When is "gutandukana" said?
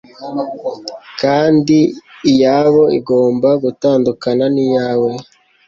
3.63-4.45